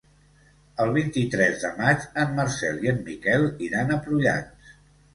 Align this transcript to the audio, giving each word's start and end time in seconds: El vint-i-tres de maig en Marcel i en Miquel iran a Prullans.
El 0.85 0.93
vint-i-tres 0.95 1.61
de 1.65 1.71
maig 1.83 2.09
en 2.23 2.35
Marcel 2.41 2.83
i 2.89 2.93
en 2.95 3.01
Miquel 3.13 3.49
iran 3.71 3.99
a 3.99 4.03
Prullans. 4.09 4.79